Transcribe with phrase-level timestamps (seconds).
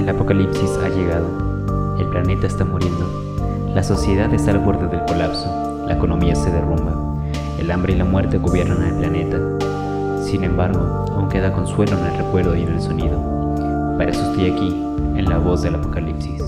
[0.00, 1.26] El apocalipsis ha llegado.
[1.98, 3.04] El planeta está muriendo.
[3.74, 5.84] La sociedad está al borde del colapso.
[5.86, 7.22] La economía se derrumba.
[7.58, 9.38] El hambre y la muerte gobiernan el planeta.
[10.24, 13.20] Sin embargo, aún queda consuelo en el recuerdo y en el sonido.
[13.98, 14.68] Para eso estoy aquí,
[15.18, 16.42] en la voz del apocalipsis.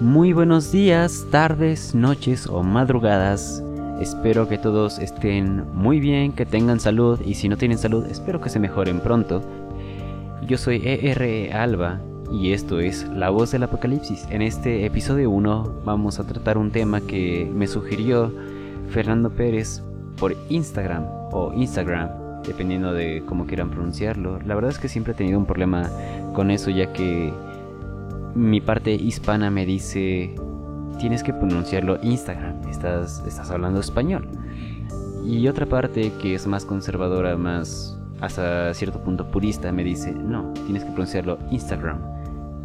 [0.00, 3.62] Muy buenos días, tardes, noches o madrugadas.
[4.00, 8.40] Espero que todos estén muy bien, que tengan salud y si no tienen salud, espero
[8.40, 9.42] que se mejoren pronto.
[10.46, 12.00] Yo soy ERE Alba
[12.30, 14.26] y esto es La Voz del Apocalipsis.
[14.28, 18.30] En este episodio 1 vamos a tratar un tema que me sugirió
[18.90, 19.82] Fernando Pérez
[20.18, 24.38] por Instagram o Instagram, dependiendo de cómo quieran pronunciarlo.
[24.44, 25.90] La verdad es que siempre he tenido un problema
[26.34, 27.32] con eso ya que
[28.34, 30.34] mi parte hispana me dice
[30.98, 34.28] tienes que pronunciarlo Instagram, estás, estás hablando español.
[35.24, 40.52] Y otra parte que es más conservadora, más hasta cierto punto purista, me dice, no,
[40.64, 41.98] tienes que pronunciarlo Instagram,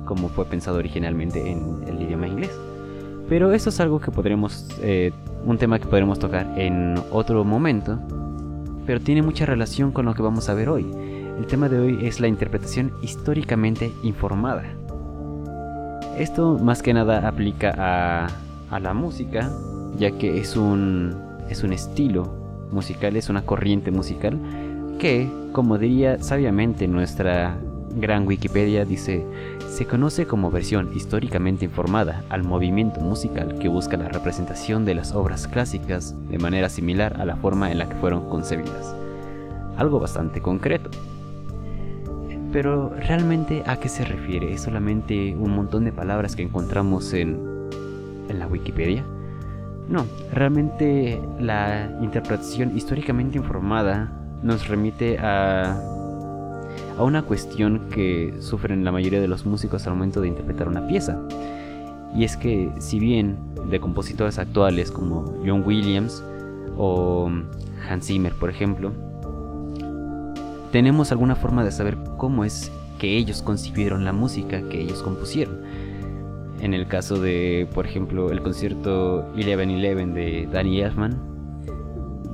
[0.06, 2.52] como fue pensado originalmente en el idioma inglés.
[3.28, 5.12] Pero eso es algo que podremos, eh,
[5.46, 8.00] un tema que podremos tocar en otro momento,
[8.86, 10.88] pero tiene mucha relación con lo que vamos a ver hoy.
[11.38, 14.64] El tema de hoy es la interpretación históricamente informada.
[16.18, 18.28] Esto más que nada aplica a,
[18.72, 19.50] a la música,
[19.98, 21.16] ya que es un,
[21.50, 22.34] es un estilo
[22.72, 24.40] musical, es una corriente musical
[25.00, 27.58] que, como diría sabiamente nuestra
[27.96, 29.26] gran Wikipedia, dice,
[29.70, 35.14] se conoce como versión históricamente informada al movimiento musical que busca la representación de las
[35.16, 38.94] obras clásicas de manera similar a la forma en la que fueron concebidas.
[39.78, 40.92] Algo bastante concreto.
[42.52, 44.54] Pero realmente a qué se refiere?
[44.54, 47.40] ¿Es solamente un montón de palabras que encontramos en,
[48.28, 49.06] en la Wikipedia?
[49.88, 55.80] No, realmente la interpretación históricamente informada nos remite a,
[56.98, 60.88] a una cuestión que sufren la mayoría de los músicos al momento de interpretar una
[60.88, 61.20] pieza.
[62.16, 63.38] Y es que si bien
[63.70, 66.24] de compositores actuales como John Williams
[66.78, 67.30] o
[67.88, 68.92] Hans Zimmer, por ejemplo,
[70.72, 75.62] tenemos alguna forma de saber cómo es que ellos concibieron la música que ellos compusieron.
[76.62, 81.18] En el caso de, por ejemplo, el concierto Eleven Eleven de Danny Elfman,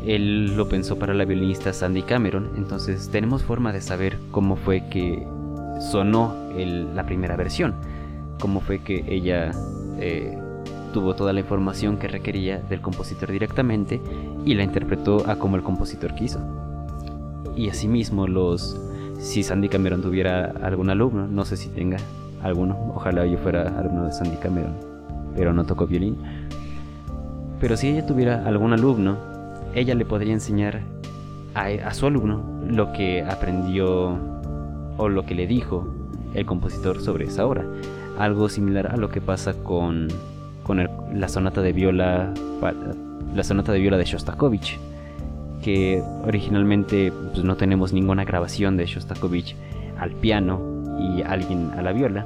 [0.05, 4.87] él lo pensó para la violinista Sandy Cameron, entonces tenemos forma de saber cómo fue
[4.89, 5.25] que
[5.91, 7.75] sonó la primera versión,
[8.39, 9.51] cómo fue que ella
[9.99, 10.37] eh,
[10.93, 14.01] tuvo toda la información que requería del compositor directamente
[14.45, 16.39] y la interpretó a como el compositor quiso.
[17.55, 18.79] Y asimismo los
[19.19, 21.97] si Sandy Cameron tuviera algún alumno, no sé si tenga
[22.43, 24.75] alguno, ojalá yo fuera alumno de Sandy Cameron,
[25.35, 26.17] pero no tocó violín.
[27.59, 29.34] Pero si ella tuviera algún alumno,
[29.75, 30.81] ella le podría enseñar
[31.53, 34.17] a, su alumno lo que aprendió
[34.97, 35.87] o lo que le dijo
[36.33, 37.65] el compositor sobre esa obra.
[38.17, 40.07] Algo similar a lo que pasa con,
[41.13, 42.33] la sonata de viola
[43.35, 44.79] la sonata de viola de Shostakovich
[45.61, 49.55] que originalmente pues, no tenemos ninguna grabación de Shostakovich
[49.99, 50.61] al piano
[50.99, 52.25] y alguien a la viola,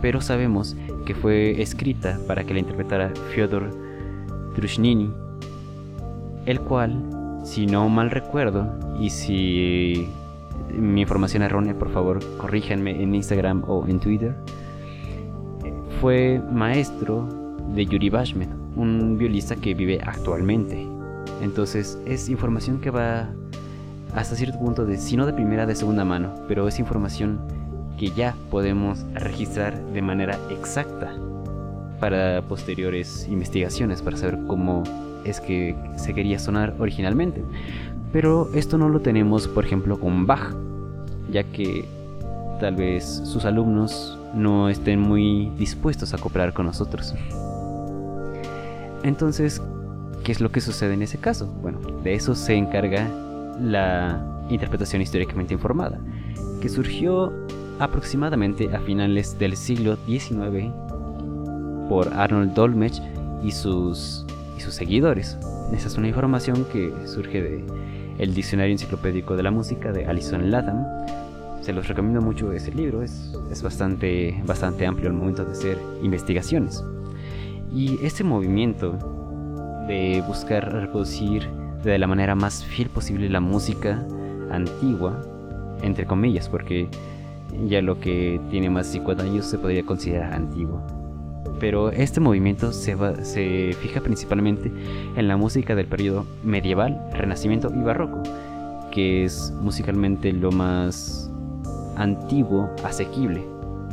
[0.00, 3.70] pero sabemos que fue escrita para que la interpretara Fyodor
[4.54, 5.10] Drushnini,
[6.46, 10.08] el cual, si no mal recuerdo, y si
[10.72, 14.34] mi información errónea, por favor, corríjanme en Instagram o en Twitter,
[16.00, 17.28] fue maestro
[17.74, 20.86] de Yuri Bashmet, un violista que vive actualmente.
[21.42, 23.28] Entonces es información que va
[24.14, 27.40] hasta cierto punto de, si no de primera, de segunda mano, pero es información
[27.98, 31.14] que ya podemos registrar de manera exacta
[32.00, 34.84] para posteriores investigaciones, para saber cómo
[35.24, 37.42] es que se quería sonar originalmente.
[38.12, 40.54] Pero esto no lo tenemos, por ejemplo, con Bach,
[41.30, 41.84] ya que
[42.60, 47.14] tal vez sus alumnos no estén muy dispuestos a cooperar con nosotros.
[49.02, 49.60] Entonces,
[50.26, 51.46] ¿Qué es lo que sucede en ese caso?
[51.62, 53.08] Bueno, de eso se encarga
[53.60, 56.00] la interpretación históricamente informada,
[56.60, 57.32] que surgió
[57.78, 60.72] aproximadamente a finales del siglo XIX
[61.88, 63.00] por Arnold Dolmetsch
[63.40, 64.26] y sus,
[64.56, 65.38] y sus seguidores.
[65.72, 67.64] Esa es una información que surge de
[68.18, 70.84] el Diccionario Enciclopédico de la Música de Alison Latham.
[71.60, 75.78] Se los recomiendo mucho ese libro, es, es bastante, bastante amplio al momento de hacer
[76.02, 76.82] investigaciones.
[77.72, 78.92] Y este movimiento
[79.86, 81.48] de buscar reproducir
[81.82, 84.04] de la manera más fiel posible la música
[84.50, 85.20] antigua,
[85.82, 86.88] entre comillas, porque
[87.66, 91.05] ya lo que tiene más de 50 años se podría considerar antiguo.
[91.58, 92.96] Pero este movimiento se,
[93.80, 94.70] fija principalmente
[95.16, 98.22] en la música del periodo medieval, renacimiento y barroco,
[98.90, 101.30] que es musicalmente lo más
[101.96, 103.42] antiguo asequible,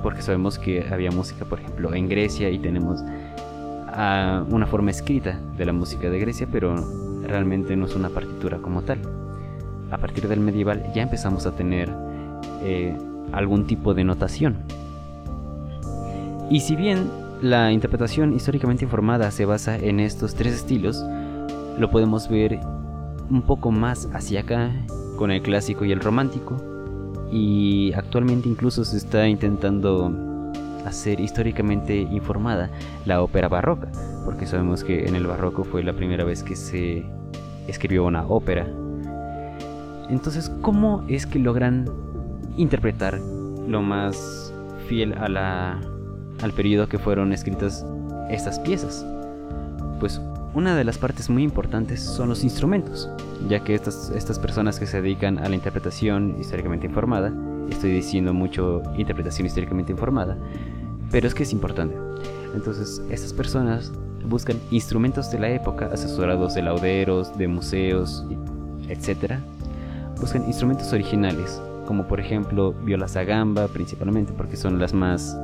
[0.02, 5.40] porque sabemos que había música, por ejemplo, en Grecia y tenemos uh, una forma escrita
[5.58, 6.76] de la música de Grecia, pero
[7.26, 9.00] realmente no es una partitura como tal.
[9.90, 11.90] A partir del medieval ya empezamos a tener
[12.62, 12.98] eh,
[13.32, 14.58] algún tipo de notación.
[16.50, 21.04] Y si bien la interpretación históricamente informada se basa en estos tres estilos,
[21.78, 22.58] lo podemos ver
[23.30, 24.72] un poco más hacia acá
[25.18, 26.56] con el clásico y el romántico.
[27.34, 30.52] Y actualmente incluso se está intentando
[30.86, 32.70] hacer históricamente informada
[33.06, 33.92] la ópera barroca,
[34.24, 37.04] porque sabemos que en el barroco fue la primera vez que se
[37.68, 38.68] escribió una ópera.
[40.10, 41.90] Entonces, ¿cómo es que logran
[42.56, 43.20] interpretar
[43.68, 44.54] lo más
[44.88, 45.82] fiel a la,
[46.44, 47.86] al periodo que fueron escritas
[48.30, 49.06] estas piezas?
[50.00, 50.22] Pues
[50.54, 53.10] una de las partes muy importantes son los instrumentos,
[53.50, 57.34] ya que estas, estas personas que se dedican a la interpretación históricamente informada,
[57.70, 60.38] estoy diciendo mucho interpretación históricamente informada,
[61.10, 61.96] pero es que es importante.
[62.54, 63.92] Entonces, estas personas
[64.26, 68.24] buscan instrumentos de la época, asesorados de lauderos, de museos,
[68.90, 69.36] etc.
[70.20, 75.36] Buscan instrumentos originales, como por ejemplo violas a gamba, principalmente porque son las más,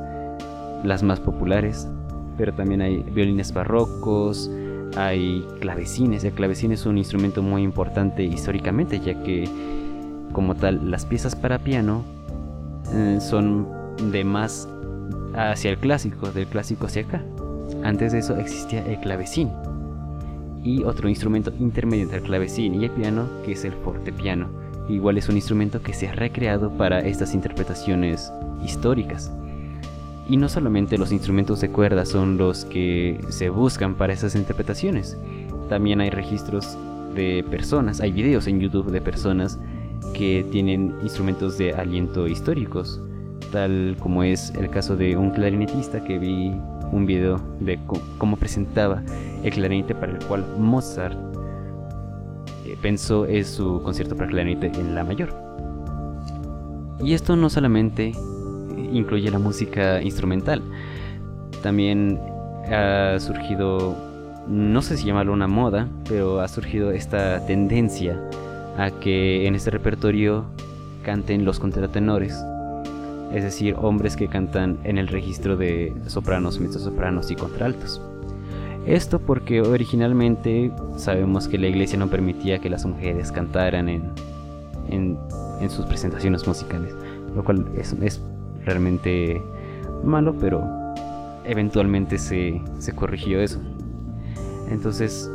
[0.84, 1.88] las más populares,
[2.36, 4.50] pero también hay violines barrocos,
[4.96, 6.24] hay clavecines.
[6.24, 9.48] El clavecín es un instrumento muy importante históricamente, ya que
[10.32, 12.02] como tal las piezas para piano
[12.92, 13.66] eh, son
[14.12, 14.68] de más
[15.34, 17.22] hacia el clásico, del clásico hacia acá.
[17.82, 19.50] Antes de eso existía el clavecín
[20.62, 24.48] y otro instrumento intermedio entre el clavecín y el piano que es el fortepiano.
[24.88, 28.32] Igual es un instrumento que se ha recreado para estas interpretaciones
[28.64, 29.32] históricas.
[30.30, 35.18] Y no solamente los instrumentos de cuerda son los que se buscan para esas interpretaciones,
[35.68, 36.78] también hay registros
[37.16, 39.58] de personas, hay videos en YouTube de personas
[40.14, 43.00] que tienen instrumentos de aliento históricos,
[43.50, 46.52] tal como es el caso de un clarinetista que vi
[46.92, 47.80] un video de
[48.16, 49.02] cómo presentaba
[49.42, 51.18] el clarinete para el cual Mozart
[52.64, 55.34] eh, pensó en su concierto para clarinete en la mayor.
[57.02, 58.12] Y esto no solamente
[58.92, 60.62] incluye la música instrumental.
[61.62, 62.18] También
[62.70, 63.96] ha surgido,
[64.48, 68.20] no sé si llamarlo una moda, pero ha surgido esta tendencia
[68.78, 70.44] a que en este repertorio
[71.02, 72.42] canten los contratenores.
[73.32, 78.00] Es decir, hombres que cantan en el registro de sopranos, mezzosopranos y contraltos.
[78.86, 84.10] Esto porque originalmente sabemos que la iglesia no permitía que las mujeres cantaran en,
[84.88, 85.18] en,
[85.70, 86.94] sus presentaciones musicales,
[87.34, 88.20] lo cual es, es
[88.64, 89.42] realmente
[90.04, 90.62] malo, pero
[91.44, 93.60] eventualmente se, se corrigió eso.
[94.70, 95.30] Entonces,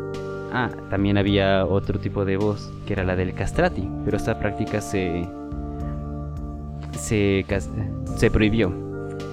[0.54, 4.81] ah, también había otro tipo de voz, que era la del castrati, pero esta práctica
[4.81, 5.27] se,
[6.94, 7.45] se,
[8.16, 8.74] se prohibió.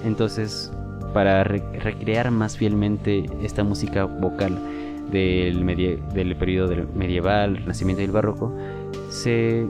[0.03, 0.71] Entonces,
[1.13, 4.59] para recrear más fielmente esta música vocal
[5.11, 5.65] del,
[6.13, 8.53] del periodo del medieval, renacimiento y el barroco,
[9.09, 9.65] se,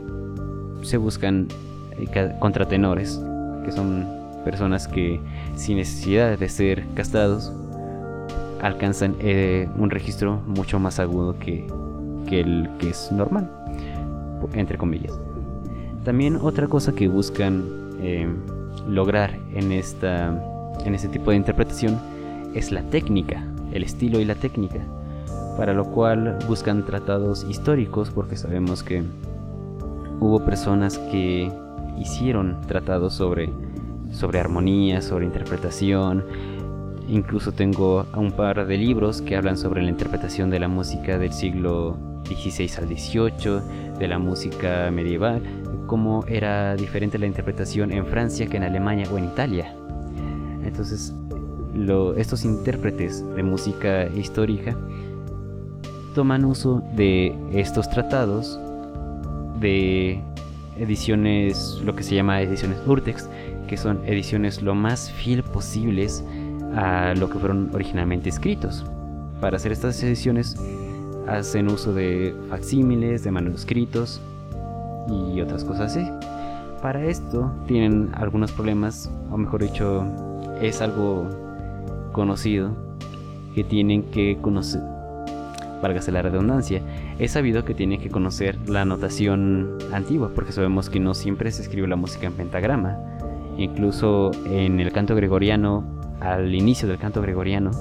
[0.81, 1.47] se buscan
[1.99, 3.21] eh, contratenores
[3.63, 4.07] que son
[4.43, 5.19] personas que
[5.55, 7.51] sin necesidad de ser castrados
[8.61, 11.67] alcanzan eh, un registro mucho más agudo que,
[12.31, 13.47] el que es normal,
[14.53, 15.13] entre comillas.
[16.03, 17.63] También otra cosa que buscan
[18.01, 18.27] eh,
[18.87, 20.29] lograr en, esta,
[20.83, 21.99] en este tipo de interpretación
[22.55, 24.79] es la técnica, el estilo y la técnica,
[25.57, 29.03] para lo cual buscan tratados históricos porque sabemos que
[30.19, 31.51] hubo personas que
[31.99, 33.49] hicieron tratados sobre,
[34.11, 36.23] sobre armonía, sobre interpretación.
[37.07, 41.33] Incluso tengo un par de libros que hablan sobre la interpretación de la música del
[41.33, 45.41] siglo XVI al XVIII, de la música medieval,
[45.87, 49.75] cómo era diferente la interpretación en Francia que en Alemania o en Italia.
[50.63, 51.13] Entonces,
[52.17, 54.77] estos intérpretes de música histórica
[56.15, 58.59] toman uso de estos tratados
[59.59, 60.21] de
[60.77, 63.29] ediciones, lo que se llama ediciones Urtex,
[63.67, 66.23] que son ediciones lo más fiel posibles
[66.75, 68.85] a lo que fueron originalmente escritos.
[69.39, 70.55] Para hacer estas ediciones
[71.27, 74.21] hacen uso de facsímiles, de manuscritos
[75.09, 76.07] y otras cosas así.
[76.81, 80.05] Para esto tienen algunos problemas, o mejor dicho,
[80.61, 81.29] es algo
[82.11, 82.71] conocido
[83.55, 84.81] que tienen que conocer,
[85.81, 86.81] válgase la redundancia,
[87.19, 91.61] es sabido que tiene que conocer la notación antigua, porque sabemos que no siempre se
[91.61, 92.97] escribe la música en pentagrama.
[93.57, 95.83] Incluso en el canto gregoriano,
[96.19, 97.71] al inicio del canto gregoriano,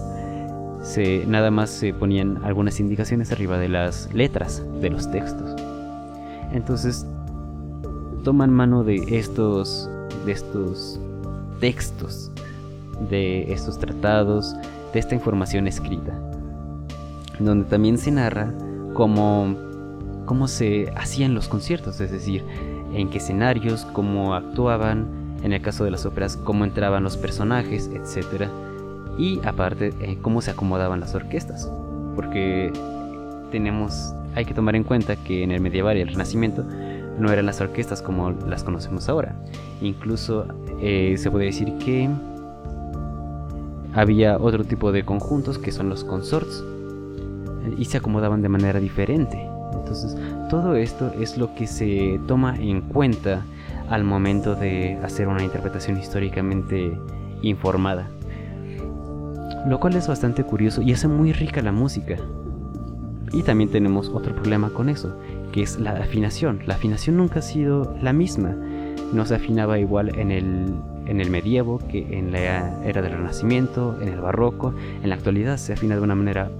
[0.83, 5.55] se, nada más se ponían algunas indicaciones arriba de las letras de los textos.
[6.53, 7.07] Entonces,
[8.25, 9.89] toman mano de estos
[10.27, 11.01] de estos
[11.61, 12.31] textos,
[13.11, 14.55] de estos tratados,
[14.93, 16.12] de esta información escrita,
[17.39, 18.53] donde también se narra
[18.95, 19.57] cómo,
[20.27, 22.45] cómo se hacían los conciertos, es decir,
[22.95, 25.07] en qué escenarios, cómo actuaban,
[25.43, 28.49] en el caso de las óperas, cómo entraban los personajes, etc.
[29.19, 31.71] Y aparte, eh, cómo se acomodaban las orquestas,
[32.15, 32.73] porque
[33.51, 36.65] tenemos, hay que tomar en cuenta que en el medieval y el renacimiento
[37.19, 39.35] no eran las orquestas como las conocemos ahora.
[39.81, 40.47] Incluso
[40.81, 42.09] eh, se puede decir que
[43.95, 46.65] había otro tipo de conjuntos que son los consorts
[47.76, 49.40] y se acomodaban de manera diferente.
[49.73, 50.16] Entonces,
[50.49, 53.42] todo esto es lo que se toma en cuenta
[53.88, 56.99] al momento de hacer una interpretación históricamente
[57.42, 58.09] informada.
[59.66, 62.16] Lo cual es bastante curioso y hace muy rica la música.
[63.33, 65.16] Y también tenemos otro problema con eso,
[65.52, 66.61] que es la afinación.
[66.66, 68.54] La afinación nunca ha sido la misma.
[69.12, 70.75] No se afinaba igual en el,
[71.07, 74.75] en el medievo que en la era del Renacimiento, en el Barroco.
[75.02, 76.50] En la actualidad se afina de una manera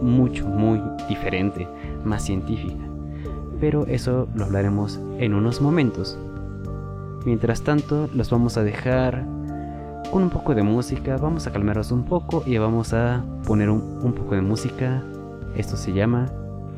[0.00, 1.68] mucho, muy diferente,
[2.04, 2.82] más científica.
[3.60, 6.18] Pero eso lo hablaremos en unos momentos.
[7.24, 9.24] Mientras tanto, los vamos a dejar
[10.12, 11.16] con un poco de música.
[11.16, 15.02] Vamos a calmarnos un poco y vamos a poner un, un poco de música.
[15.56, 16.26] Esto se llama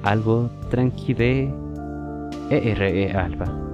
[0.02, 1.52] algo tranqui de
[2.50, 3.69] ERE Alba.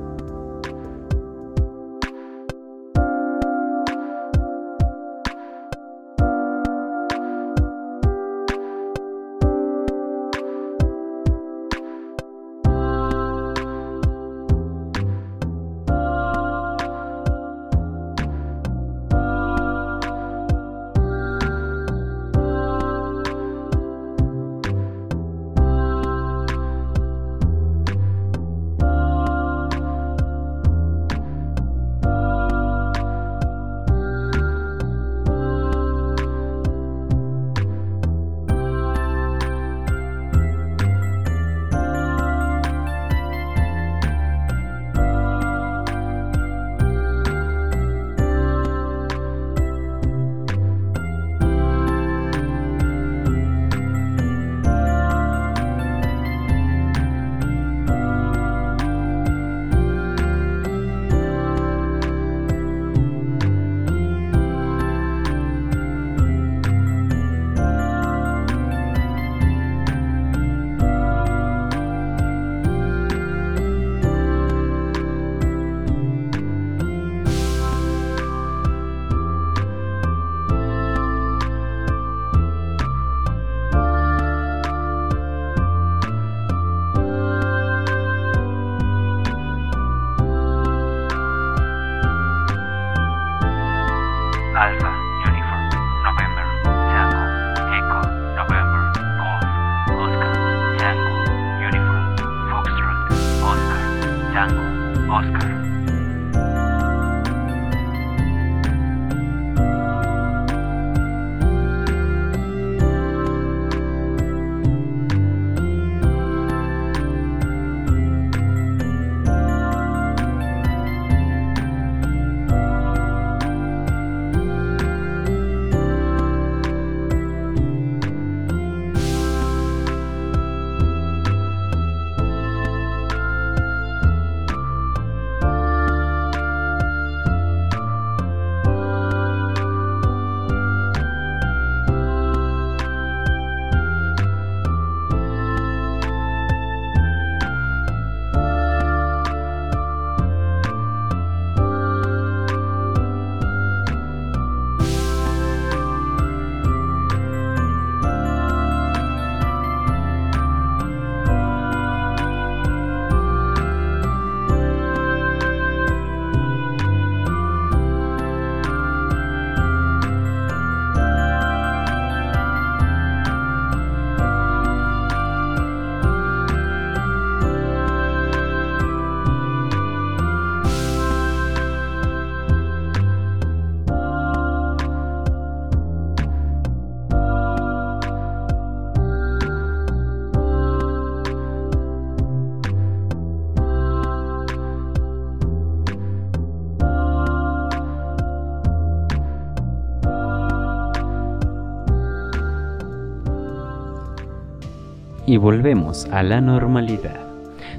[205.26, 207.20] Y volvemos a la normalidad.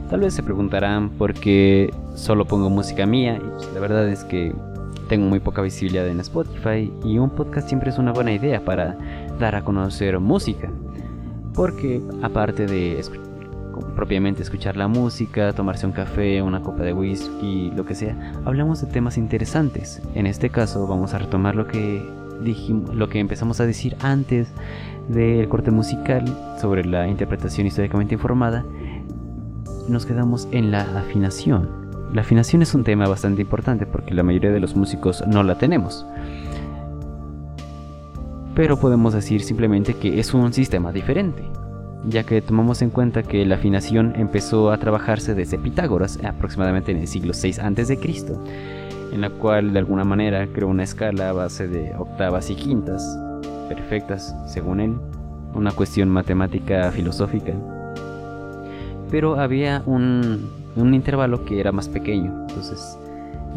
[0.09, 4.53] Tal vez se preguntarán por qué solo pongo música mía y la verdad es que
[5.07, 8.97] tengo muy poca visibilidad en Spotify y un podcast siempre es una buena idea para
[9.39, 10.69] dar a conocer música.
[11.53, 13.01] Porque aparte de
[13.95, 18.81] propiamente escuchar la música, tomarse un café, una copa de whisky, lo que sea, hablamos
[18.81, 20.01] de temas interesantes.
[20.13, 22.05] En este caso vamos a retomar lo que
[22.41, 24.49] dijimos, lo que empezamos a decir antes
[25.07, 26.25] del corte musical
[26.59, 28.65] sobre la interpretación históricamente informada
[29.87, 31.69] nos quedamos en la afinación.
[32.13, 35.57] La afinación es un tema bastante importante porque la mayoría de los músicos no la
[35.57, 36.05] tenemos.
[38.55, 41.43] Pero podemos decir simplemente que es un sistema diferente,
[42.07, 46.97] ya que tomamos en cuenta que la afinación empezó a trabajarse desde Pitágoras aproximadamente en
[46.97, 47.99] el siglo VI a.C.,
[49.13, 53.17] en la cual de alguna manera creó una escala a base de octavas y quintas,
[53.67, 54.95] perfectas según él,
[55.53, 57.53] una cuestión matemática filosófica
[59.09, 62.97] pero había un, intervalo que era más pequeño, entonces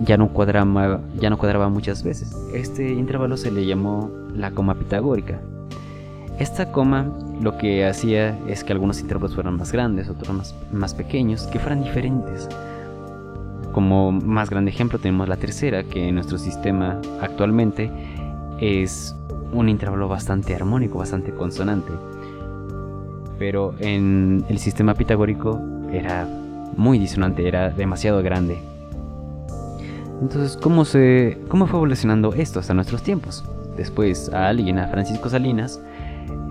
[0.05, 2.35] ya no, cuadraba, ya no cuadraba muchas veces.
[2.55, 5.41] Este intervalo se le llamó la coma pitagórica.
[6.39, 10.95] Esta coma lo que hacía es que algunos intervalos fueran más grandes, otros más, más
[10.95, 12.49] pequeños, que fueran diferentes.
[13.73, 17.91] Como más grande ejemplo tenemos la tercera, que en nuestro sistema actualmente
[18.59, 19.15] es
[19.53, 21.93] un intervalo bastante armónico, bastante consonante
[23.41, 25.59] pero en el sistema pitagórico
[25.91, 26.29] era
[26.77, 28.59] muy disonante, era demasiado grande.
[30.21, 33.43] Entonces, ¿cómo, se, ¿cómo fue evolucionando esto hasta nuestros tiempos?
[33.79, 35.81] Después a alguien, a Francisco Salinas,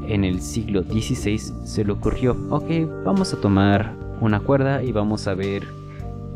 [0.08, 2.66] en el siglo XVI se le ocurrió, ok,
[3.06, 5.68] vamos a tomar una cuerda y vamos a ver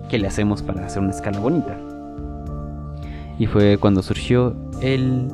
[0.07, 1.75] qué le hacemos para hacer una escala bonita.
[3.39, 5.29] Y fue cuando surgió el,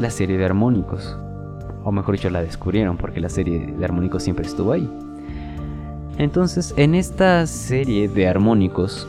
[0.00, 1.16] la serie de armónicos,
[1.84, 4.88] o mejor dicho la descubrieron porque la serie de armónicos siempre estuvo ahí.
[6.18, 9.06] Entonces en esta serie de armónicos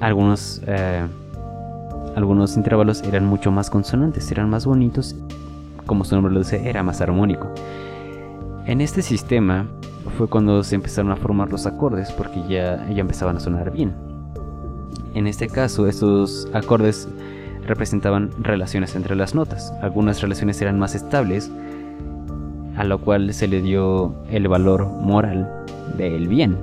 [0.00, 1.06] algunos eh,
[2.14, 5.16] algunos intervalos eran mucho más consonantes, eran más bonitos,
[5.86, 7.48] como su nombre lo dice, era más armónico.
[8.66, 9.66] En este sistema
[10.16, 13.94] fue cuando se empezaron a formar los acordes porque ya, ya empezaban a sonar bien.
[15.14, 17.08] En este caso, estos acordes
[17.66, 19.72] representaban relaciones entre las notas.
[19.82, 21.50] Algunas relaciones eran más estables,
[22.76, 25.48] a lo cual se le dio el valor moral
[25.96, 26.56] del bien.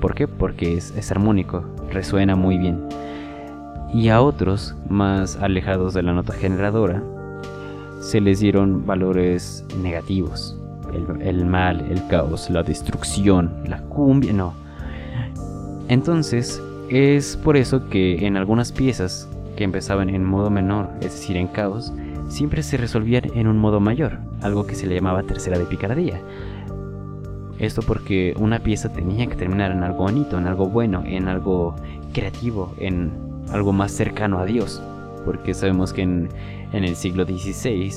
[0.00, 0.26] ¿Por qué?
[0.26, 2.88] Porque es, armónico, resuena muy bien.
[3.92, 7.02] Y a otros, más alejados de la nota generadora,
[8.00, 10.58] se les dieron valores negativos.
[11.22, 14.54] El, mal, el caos, la destrucción, la cumbia, no.
[15.88, 21.36] Entonces, es por eso que en algunas piezas que empezaban en modo menor, es decir,
[21.36, 21.92] en caos,
[22.28, 26.20] siempre se resolvían en un modo mayor, algo que se le llamaba tercera de picardía.
[27.58, 31.76] Esto porque una pieza tenía que terminar en algo bonito, en algo bueno, en algo
[32.12, 33.12] creativo, en
[33.52, 34.82] algo más cercano a Dios.
[35.24, 36.28] Porque sabemos que en,
[36.72, 37.92] en el siglo XVI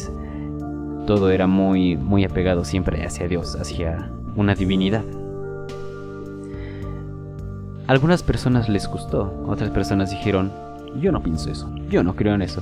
[1.07, 5.03] todo era muy, muy apegado siempre hacia Dios, hacia una divinidad.
[7.87, 10.51] algunas personas les gustó, otras personas dijeron,
[10.99, 12.61] yo no pienso eso, yo no creo en eso.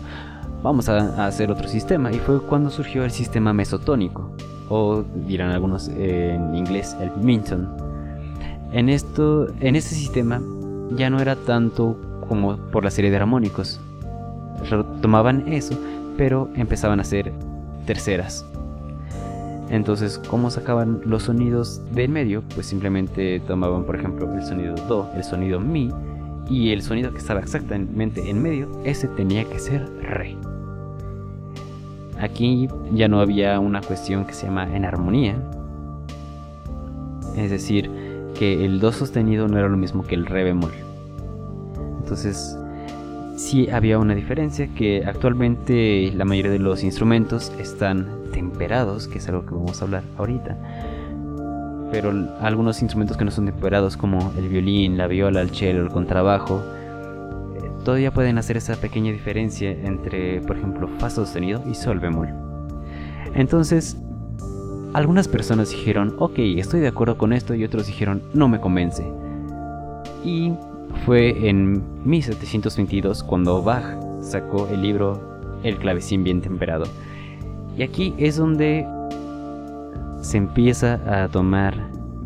[0.62, 4.32] Vamos a, hacer otro sistema y fue cuando surgió el sistema mesotónico,
[4.70, 7.68] o dirán algunos en inglés el Minton.
[8.72, 10.42] En, esto, en este sistema
[10.96, 13.80] ya no era tanto como por la serie de armónicos.
[15.02, 15.78] Tomaban eso,
[16.18, 17.34] pero empezaban a hacer
[17.86, 18.46] terceras.
[19.70, 22.44] Entonces, ¿cómo sacaban los sonidos del medio?
[22.54, 25.92] Pues simplemente tomaban, por ejemplo, el sonido Do, el sonido Mi,
[26.50, 30.36] y el sonido que estaba exactamente en medio, ese tenía que ser re.
[32.20, 35.36] Aquí ya no había una cuestión que se llama en armonía.
[37.36, 37.90] Es decir,
[38.38, 40.72] que el do sostenido no era lo mismo que el re bemol.
[42.00, 42.58] Entonces,
[43.36, 49.28] sí había una diferencia que actualmente la mayoría de los instrumentos están temperados, que es
[49.28, 50.58] algo que vamos a hablar ahorita
[51.94, 55.90] pero algunos instrumentos que no son temperados como el violín, la viola, el cello, el
[55.90, 56.60] contrabajo,
[57.56, 62.30] eh, todavía pueden hacer esa pequeña diferencia entre, por ejemplo, fa sostenido y sol bemol.
[63.36, 63.96] Entonces,
[64.96, 69.06] algunas personas dijeron, ok, estoy de acuerdo con esto, y otros dijeron, no me convence.
[70.26, 70.52] Y
[71.06, 73.86] fue en 1722 cuando Bach
[74.20, 75.22] sacó el libro
[75.62, 76.86] El clavecín bien temperado.
[77.78, 78.88] Y aquí es donde
[80.24, 81.76] se empieza a tomar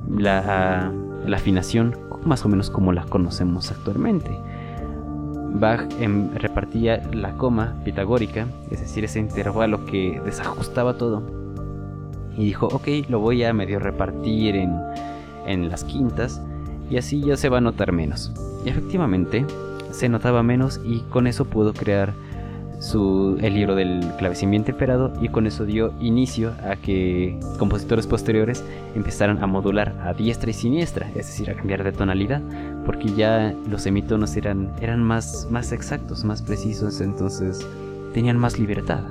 [0.10, 0.94] la,
[1.34, 4.32] afinación más o menos como la conocemos actualmente.
[5.54, 11.24] Bach em, repartía la coma pitagórica, es decir, ese intervalo que desajustaba todo,
[12.38, 14.78] y dijo, ok, lo voy a medio repartir en,
[15.48, 16.42] en las quintas,
[16.90, 18.32] y así ya se va a notar menos.
[18.64, 19.46] Y efectivamente,
[19.92, 22.14] se notaba menos y con eso pudo crear
[22.80, 28.64] su, el libro del clavecín temperado y con eso dio inicio a que compositores posteriores
[28.96, 32.42] empezaran a modular a diestra y siniestra, es decir, a cambiar de tonalidad,
[32.86, 37.68] porque ya los semitonos eran, eran más, más exactos, más precisos, entonces
[38.14, 39.04] tenían más libertad.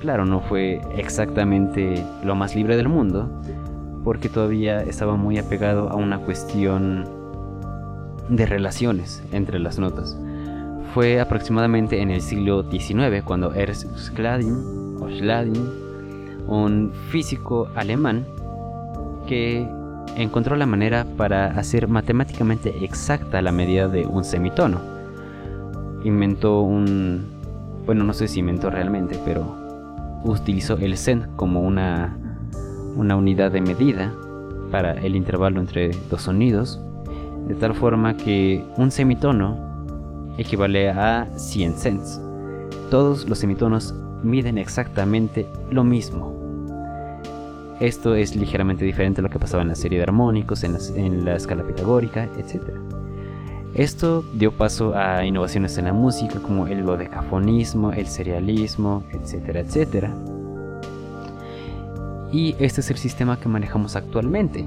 [0.00, 3.28] Claro, no fue exactamente lo más libre del mundo,
[4.04, 7.04] porque todavía estaba muy apegado a una cuestión
[8.28, 10.16] de relaciones entre las notas.
[10.94, 14.98] Fue aproximadamente en el siglo XIX cuando Ernst Schlading,
[16.46, 18.26] o un físico alemán,
[19.26, 19.66] que
[20.16, 24.80] encontró la manera para hacer matemáticamente exacta la medida de un semitono.
[26.04, 27.26] Inventó un...
[27.86, 29.56] bueno, no sé si inventó realmente, pero
[30.24, 32.16] utilizó el Cent como una
[32.96, 34.12] una unidad de medida
[34.70, 36.80] para el intervalo entre dos sonidos,
[37.48, 39.69] de tal forma que un semitono
[40.40, 42.20] equivale a 100 cents.
[42.90, 46.34] Todos los semitonos miden exactamente lo mismo.
[47.80, 51.36] Esto es ligeramente diferente a lo que pasaba en la serie de armónicos, en, la
[51.36, 52.62] escala pitagórica, etc.
[53.74, 60.12] Esto dio paso a innovaciones en la música como el dodecafonismo, el serialismo, etcétera, etcétera
[62.32, 64.60] y este es el sistema que manejamos actualmente.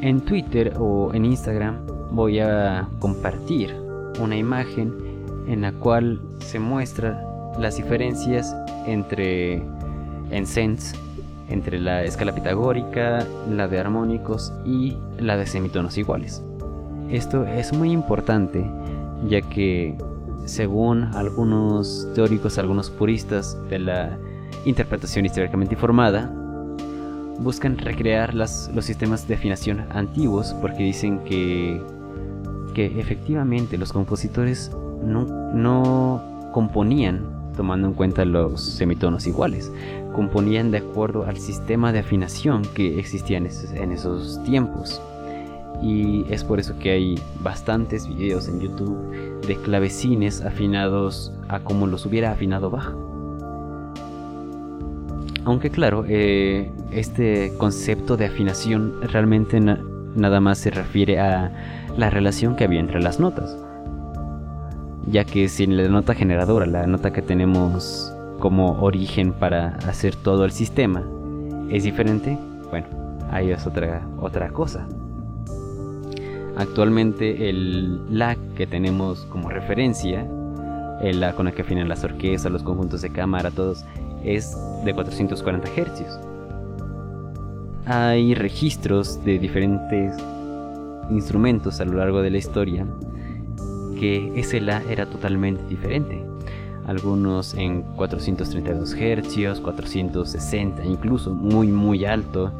[0.00, 3.74] En Twitter o en Instagram voy a compartir
[4.20, 4.94] una imagen
[5.46, 7.22] en la cual se muestra
[7.58, 8.54] las diferencias
[8.86, 9.62] entre
[10.30, 10.96] en sense
[11.48, 16.42] entre la escala pitagórica, la de armónicos y la de semitonos iguales.
[17.10, 18.68] Esto es muy importante
[19.28, 19.96] ya que
[20.44, 24.18] según algunos teóricos, algunos puristas de la
[24.64, 26.32] interpretación históricamente informada,
[27.38, 31.80] buscan recrear los sistemas de afinación antiguos porque dicen que,
[32.76, 34.70] que efectivamente los compositores
[35.02, 37.24] no, componían
[37.56, 39.72] tomando en cuenta los semitonos iguales,
[40.12, 45.00] componían de acuerdo al sistema de afinación que existía en esos, en esos tiempos.
[45.80, 51.86] Y es por eso que hay bastantes videos en YouTube de clavecines afinados a como
[51.86, 52.92] los hubiera afinado Bach.
[55.46, 59.60] Aunque claro, eh, este concepto de afinación realmente
[60.16, 61.52] nada más se refiere a
[61.96, 63.56] la relación que había entre las notas.
[65.08, 70.44] Ya que si la nota generadora, la nota que tenemos como origen para hacer todo
[70.44, 71.04] el sistema,
[71.70, 72.38] es diferente,
[72.70, 72.86] bueno,
[73.30, 74.86] ahí es otra, otra cosa.
[76.56, 80.26] Actualmente el La que tenemos como referencia,
[81.02, 83.84] el La con el que afinan las orquestas, los conjuntos de cámara, todos,
[84.24, 86.35] es de 440 Hz.
[87.86, 90.12] Hay registros de diferentes
[91.08, 92.84] instrumentos a lo largo de la historia
[94.00, 96.20] que ese La era totalmente diferente.
[96.86, 102.52] Algunos en 432 Hz, 460, incluso muy muy alto.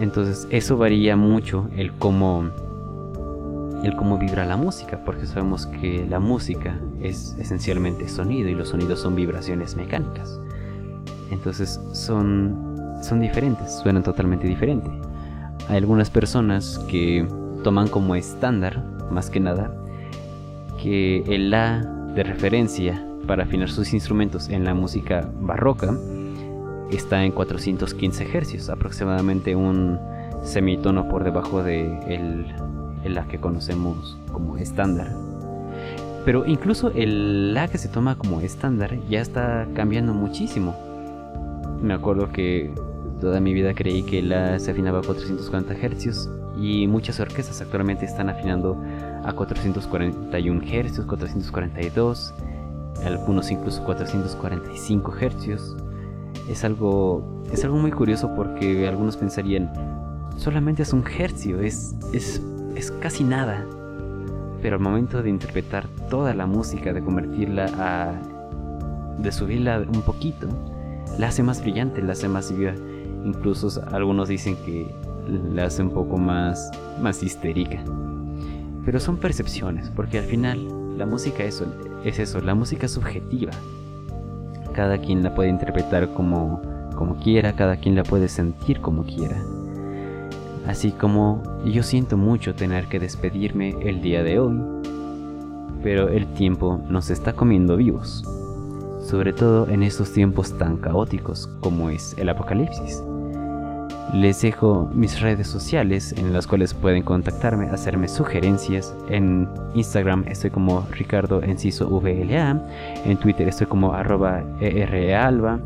[0.00, 2.50] Entonces eso varía mucho el cómo
[3.82, 8.70] el cómo vibra la música, porque sabemos que la música es esencialmente sonido y los
[8.70, 10.40] sonidos son vibraciones mecánicas.
[11.30, 12.63] Entonces son,
[13.04, 14.90] son diferentes, suenan totalmente diferente.
[15.68, 17.26] Hay algunas personas que
[17.62, 19.74] toman como estándar, más que nada,
[20.82, 21.80] que el La
[22.14, 25.96] de referencia para afinar sus instrumentos en la música barroca
[26.90, 29.98] está en 415 Hz, aproximadamente un
[30.42, 32.54] semitono por debajo de el
[33.04, 35.14] la que conocemos como estándar.
[36.24, 40.74] Pero incluso el La que se toma como estándar ya está cambiando muchísimo.
[41.82, 42.72] Me acuerdo que
[43.20, 46.28] toda mi vida creí que La se afinaba a 440 Hz
[46.60, 48.80] y muchas orquestas actualmente están afinando
[49.24, 52.34] a 441 Hz, 442,
[53.04, 55.76] algunos incluso 445 Hz.
[56.48, 59.72] Es algo, es algo muy curioso porque algunos pensarían,
[60.36, 62.42] solamente es un hercio, es, es
[62.76, 63.64] es casi nada.
[64.62, 68.12] Pero al momento de interpretar toda la música, de convertirla a...
[69.18, 70.48] de subirla un poquito,
[71.18, 72.72] la hace más brillante, la hace más viva.
[73.24, 74.94] Incluso algunos dicen que
[75.52, 77.82] la hace un poco más, más histérica.
[78.84, 81.62] Pero son percepciones, porque al final la música es,
[82.04, 83.52] es eso, la música es subjetiva.
[84.74, 86.60] Cada quien la puede interpretar como,
[86.94, 89.42] como quiera, cada quien la puede sentir como quiera.
[90.66, 94.58] Así como yo siento mucho tener que despedirme el día de hoy,
[95.82, 98.24] pero el tiempo nos está comiendo vivos,
[99.06, 103.02] sobre todo en estos tiempos tan caóticos como es el apocalipsis.
[104.12, 108.94] Les dejo mis redes sociales en las cuales pueden contactarme, hacerme sugerencias.
[109.08, 112.60] En Instagram estoy como Ricardo Enciso VLA.
[113.04, 115.60] En Twitter estoy como arroba EREALBA.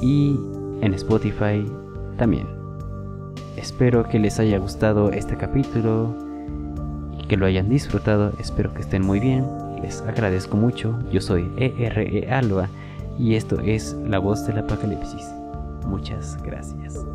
[0.00, 0.38] Y
[0.80, 1.66] en Spotify
[2.16, 2.46] también.
[3.56, 6.14] Espero que les haya gustado este capítulo
[7.18, 8.32] y que lo hayan disfrutado.
[8.38, 9.44] Espero que estén muy bien.
[9.82, 10.98] Les agradezco mucho.
[11.10, 12.68] Yo soy ERE Alba
[13.18, 15.26] y esto es La Voz del Apocalipsis.
[15.86, 17.06] Muchas gracias.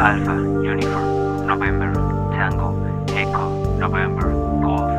[0.00, 1.92] Alpha Uniform November
[2.32, 2.70] Tango
[3.08, 4.32] Echo November
[4.62, 4.90] Golf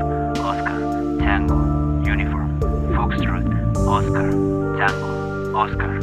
[0.46, 0.80] Oscar
[1.18, 1.58] Tango
[2.06, 2.60] Uniform
[2.94, 3.48] Foxtrot
[3.88, 4.30] Oscar
[4.78, 6.01] Tango Oscar